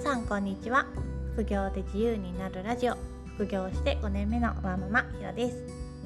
[0.00, 0.86] さんこんにちは。
[1.34, 2.96] 副業で自由になるラジオ。
[3.34, 5.62] 副業して5年目のワーママひろです。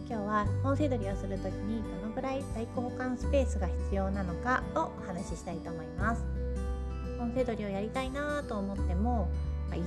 [0.08, 6.24] 今日は本セドリをするときにどのぐらい在庫保管スペースが必要なのかをお話ししたいと思います。
[7.20, 9.28] 本セドリをやりたいなと思っても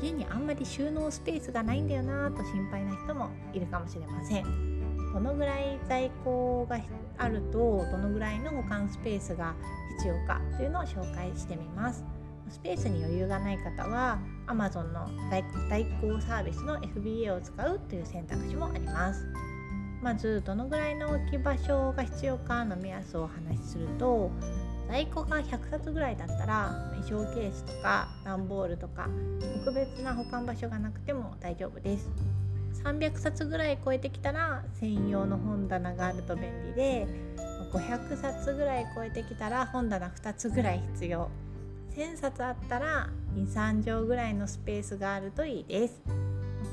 [0.01, 5.11] 家にあんまり収納スペースがないんだよなと心配な人もいるかもしれません。
[5.13, 6.79] どのぐらい在庫が
[7.17, 9.53] あるとどのぐらいの保管スペースが
[9.97, 12.16] 必要かというのを紹介してみます。
[12.49, 15.09] スペースに余裕がない方は Amazon の
[15.69, 19.25] 代行サービスの FBA を使うという選択肢もあります。
[20.01, 24.29] まずどのぐらいの置き場所が必要かの目安をお話しすると
[24.87, 29.09] 在庫が100冊ぐらいだったら衣装ケースとか段ボールとか
[29.65, 32.09] 特別な保管場所がなくても大丈夫です。
[32.83, 37.07] 300冊ぐらい超えてきたら専用の本棚があると便利で
[37.73, 41.29] 500冊ぐらい超えてきたら本棚2つぐらい必要。
[41.97, 45.99] 1000冊あったら23畳ぐらいのスペースがあるといいです。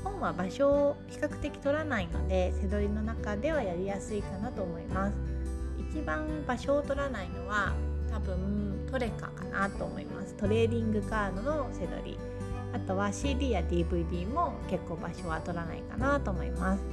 [0.03, 5.15] 本は場所を比較的取らないので背取りの中ではやりやすいかなと思います。
[5.89, 7.73] 一番場所を取らないのは
[8.11, 10.35] 多分トレカかなと思います。
[10.35, 12.19] トレーディングカードの背取り。
[12.73, 16.83] あとは CD や DVD も結構場所は取らないかなと思います。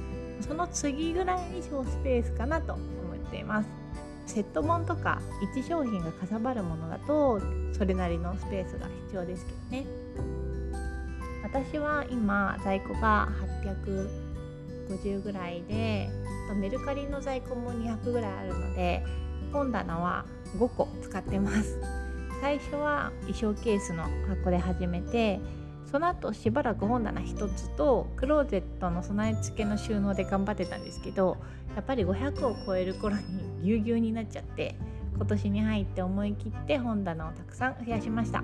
[0.47, 2.81] その次ぐらいに小スペースかなと思
[3.13, 3.82] っています。
[4.25, 5.21] セット本とか
[5.55, 7.41] 1商品がかさばるものだと
[7.73, 9.85] それなりのスペースが必要ですけどね。
[11.43, 13.29] 私は今在庫が
[13.65, 16.09] 850ぐらいで
[16.55, 19.03] メルカリの在庫も200ぐらいあるので
[19.51, 20.25] 本棚は
[20.57, 21.77] 5個使ってます。
[22.41, 25.39] 最初は衣装ケースの箱で始めて
[25.89, 31.37] その後しばらく本棚1つとクローゼットの備え付けの収納で頑張ってたんですけど
[31.75, 33.21] やっぱり500を超える頃に
[33.63, 34.75] ぎゅうぎゅうになっちゃって
[35.15, 38.43] 今年に入って思い切って本棚をたくさん増やしました。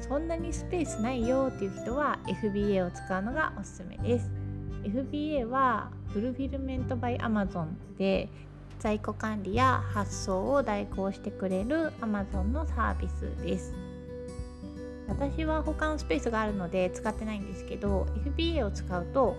[0.00, 4.30] そんなにスペースないよっていう人は FBA を使うのがおすすめです。
[4.84, 7.66] FBA はフルフィルメントバイ Amazon
[7.98, 8.28] で
[8.78, 13.74] 在庫管理や発送を代行してくれる Amazon のサービスです。
[15.08, 19.36] 私は保管スペースがあるので使ってないんですけど FBA を使うと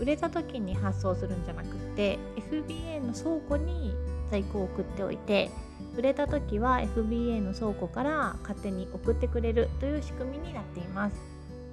[0.00, 2.18] 売れた時に発送するんじゃなくて
[2.50, 3.94] FBA の倉庫に
[4.30, 5.50] 在庫を送っておいて
[5.96, 11.16] 売れた時は FBA の倉庫から勝手に送ってくれるという仕組みになっています。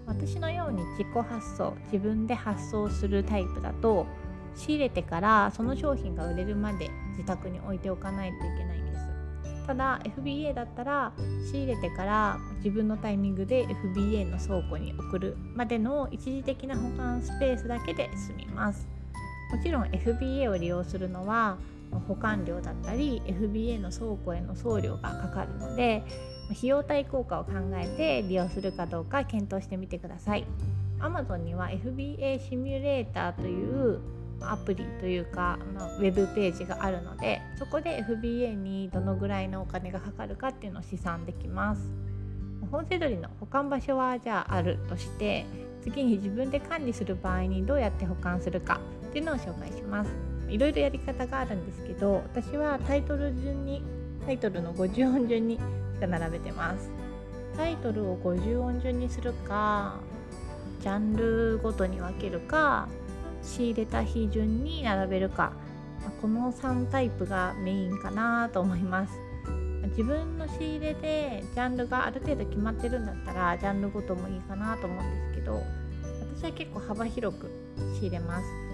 [0.06, 4.06] 私のように自己発送自分で発送するタイプだと
[4.56, 9.68] 仕入れてからその商品が売れるまで自宅に置いておかないといけないんです。
[9.68, 11.14] ただ FBA だったら
[11.50, 18.88] 仕入れてから自分のタイミングで FBA の倉庫に送るまでの一時的な保管スペースだけで済みます。
[19.52, 21.58] もちろん FBA を利用するのは
[22.00, 26.03] 保管料だったり FBA の倉庫への送料がかかるので
[26.50, 30.46] 費用対効果を考えて利用するかどうか検討してみてください。
[31.00, 34.00] Amazon には FBA シミュレーターという
[34.41, 41.81] アプリというか、まあ、ウェブページがあるのでそこで FBA にどのぐらいのお金がかかるかっていうのを試算できます。
[42.72, 45.46] 本セドリの保管場所はじゃああるとして
[45.81, 48.79] 次に自分で管理する場合にどうやって保管するか
[49.09, 50.31] っていうのを紹介します。
[50.52, 53.82] いろいろやり方があるんですけど私はタイトル順に
[54.26, 55.62] タイトルの50音順にし
[56.00, 56.92] か並べてます。
[57.56, 60.00] タイトルを50音順にするか
[60.82, 62.88] ジャンルごとに分けるか
[63.44, 65.54] 仕入れた日順に並べるか
[66.22, 69.14] この3タイプがメインかなと思います。
[69.90, 75.62] 自分の仕入れでジャンルがある程度決まってるんだったらジャンルごともいいかなと思うんですけど
[76.38, 77.52] 私は結構幅広く
[77.96, 78.71] 仕入れます。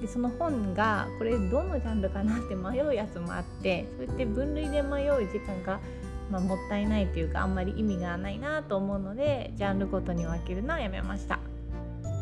[0.00, 5.80] でその本がこれどのジャンルかなって迷うやつもあってそうやって分類で迷う時間が、
[6.30, 11.38] まあ、もったいないというかあんまり意味がないなと思うのでジャンルごとに分けるのはやめました。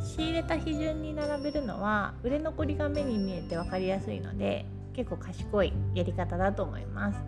[0.05, 7.19] 仕入れた日順に並べるのは売れ残りが目に見えて分かりやすいので結構賢いやり方だと思います。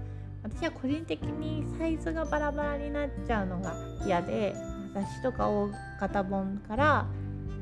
[0.45, 3.75] 私は個人的にサイズがバラバラになっちゃうのが
[4.07, 4.55] 嫌で
[4.95, 5.71] 雑誌とか大
[6.01, 7.07] 型本から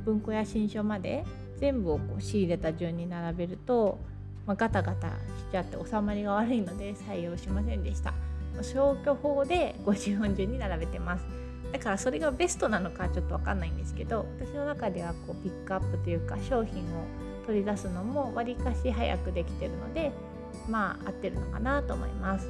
[0.04, 1.25] 文庫や新書まで
[1.58, 3.98] 全部をこう仕入れた順に並べると、
[4.46, 5.12] まあ、ガタガタし
[5.50, 8.14] ちゃって収まりが悪いので採用しませんでした。
[8.62, 11.24] 消去法で50順に並べてます。
[11.72, 17.04] だからそれがベストなのかちょっと分かんないんですけど私の中ではこうピックアップというか商品を
[17.46, 20.12] 取り出すのもわりかし早くできてるので
[20.68, 22.48] まあ合ってるのかなと思います。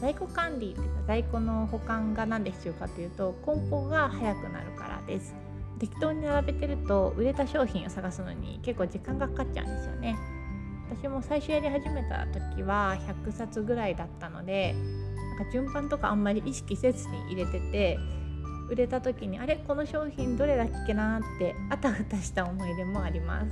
[0.00, 5.34] 在庫管理というか在庫の保管が何で必要かというと梱包が早くなるからです。
[5.78, 10.16] 適当に並べてると売れた商品を探すのに結構時間がかかっちゃうんですよね。
[10.90, 12.96] 私も最初やり始めた時は
[13.26, 14.74] 100冊ぐらいだったので
[15.38, 17.98] なんか順番とかあんまり意識せずに入れてて
[18.70, 19.56] 売れた時にあれ？
[19.56, 23.50] この商品どれだっけなってあたふたした思い出もあります。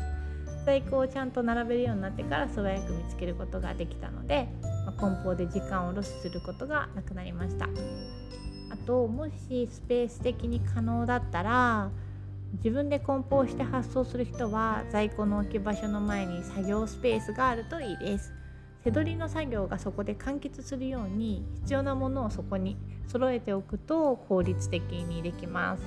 [0.64, 4.48] 在庫をちゃんと並べるようになってから素早く見つけることができたので、
[4.84, 7.66] まあ、梱包で時間をロスすることがなくなりました。
[7.66, 7.68] あ
[8.84, 11.90] ともしスペース的に可能だったら
[12.56, 18.32] 自分で梱包して発送する人は在庫の置き場所の前に作業スペースがあるといいです。
[18.82, 22.76] 手取りの作業がそこで完結するように必要なものをそこに
[23.08, 25.82] 揃えておくと効率的にできます。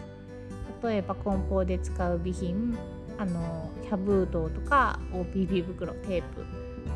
[0.84, 2.78] 例えば梱包で使う備品
[3.18, 6.46] あのキャブードとか OPB 袋テープ。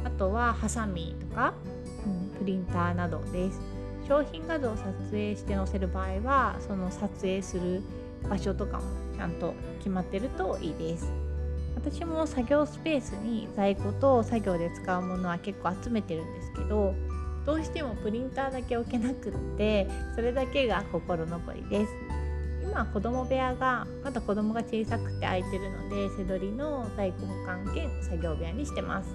[0.04, 1.54] あとはハサミとか、
[2.06, 3.62] うん、プリンターなどです。
[4.08, 7.82] 商品画像を撮影して載せる場合はその撮影する
[8.30, 8.84] 場所とかも
[9.16, 11.12] ちゃんと決まってるといいです。
[11.76, 16.94] 私も作業スペースに在庫と作業で使うものは結構集めてるんですけど
[17.46, 21.92] どうしてもプリンターだけ置けなくってそれだけが心残りです。
[22.64, 29.14] 今子供部屋がまだ子供が小さくて空いてるので背取りの在庫保管兼作業部屋にしてます。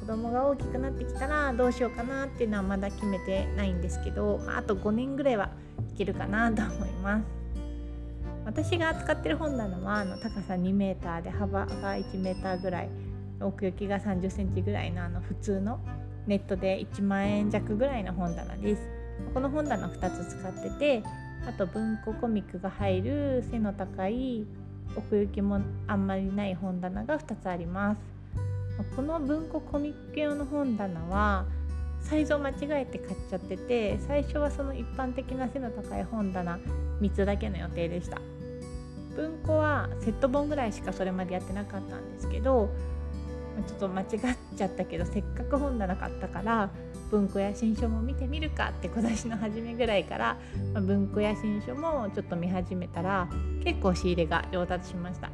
[0.00, 5.50] 子供が大きくなってきたらどうしようかなっていうのはまだ決めてないんですけどあと5年ぐらいは
[5.92, 7.39] いけるかなと思います。
[8.44, 12.90] 私が扱ってる本棚はあの高さ2 m で幅が1 m ぐらい
[13.40, 15.80] 奥行きが3 0センチぐらいのあの普通の
[16.26, 18.82] ネットで1万円弱ぐらいの本棚です。
[19.34, 21.02] この本棚2つ使ってて
[21.46, 24.46] あと文庫コミックが入る背の高い
[24.96, 28.00] 奥行きもあんまりない本棚が2つあります。
[28.96, 31.44] この文庫コミック用の本棚は
[32.00, 36.58] サイズを間違えて買っちゃってて最初はその一般的な背の高い本棚
[37.00, 38.20] 3つだけの予定でした。
[39.16, 42.70] 文庫はセット本ぐらいしかそれまでやってなかったんですけど
[43.66, 44.08] ちょっと間違っ
[44.56, 46.70] ちゃったけどせっかく本棚買ったから
[47.10, 50.38] 文庫や新書も見てみるかって今年の初めぐらいから、
[50.72, 53.28] ま、文庫や新書もちょっと見始めたら
[53.64, 55.30] 結構仕入れが上達しました。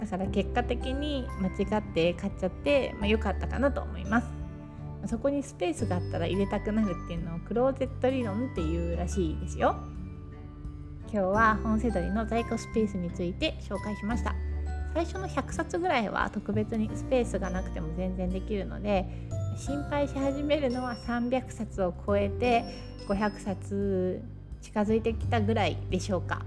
[0.00, 4.26] だから結果的に間違って買っちゃって良、まあ、良かったかなと思います。
[5.06, 9.76] そこにスペースがあったら入れたくなるっていうのをクローゼット理論っていうらしいですよ。
[11.12, 14.34] 今日は本セドリの在庫スペースについて紹介しました。
[14.92, 19.06] 最初の100冊ぐらいは特別にスペースがなくても全然できるので
[19.58, 22.64] 心配し始めるのは300冊を超えて
[23.06, 24.22] 500冊
[24.62, 26.42] 近づいてきたぐらいでしょうか。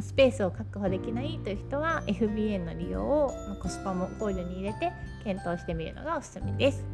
[0.00, 3.30] スペースを確保できないという人は FBN の利用を
[3.62, 4.92] コスパも考慮に入れて
[5.22, 6.84] 検討してみるのがおすすめです。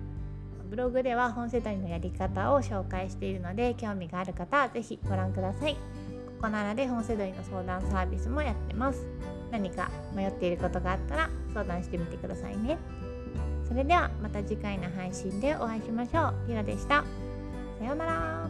[0.68, 5.76] ブログでは本世代のやり方を紹介しているので興味がある方は是非ご覧ください。
[6.40, 9.04] こならで本セドリの相談サービスもやってます。
[9.50, 12.78] 何か迷っていることがあったら相談してみてくださいね。
[13.68, 16.34] それではまた次回の配信でお会いしましょう。
[16.46, 17.04] ひろでした。
[17.78, 18.48] さようなら。